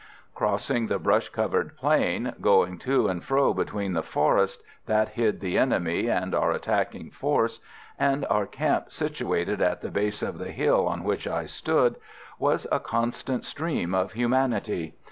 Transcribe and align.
Crossing 0.33 0.87
the 0.87 0.97
brush 0.97 1.29
covered 1.29 1.77
plain, 1.77 2.33
going 2.41 2.79
to 2.79 3.07
and 3.07 3.23
fro 3.23 3.53
between 3.53 3.93
the 3.93 4.01
forest 4.01 4.63
that 4.87 5.09
hid 5.09 5.39
the 5.39 5.59
enemy 5.59 6.07
and 6.09 6.33
our 6.33 6.49
attacking 6.51 7.11
force 7.11 7.59
and 7.99 8.25
our 8.27 8.47
camp 8.47 8.89
situated 8.91 9.61
at 9.61 9.81
the 9.81 9.91
base 9.91 10.23
of 10.23 10.39
the 10.39 10.49
hill 10.51 10.87
on 10.87 11.03
which 11.03 11.27
I 11.27 11.45
stood, 11.45 11.97
was 12.39 12.65
a 12.71 12.79
constant 12.79 13.45
stream 13.45 13.93
of 13.93 14.13
humanity. 14.13 14.95